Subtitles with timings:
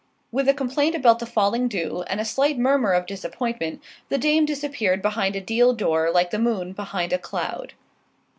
[0.31, 4.45] With a complaint about the falling dew, and a slight murmur of disappointment, the dame
[4.45, 7.73] disappeared behind a deal door like the moon behind a cloud.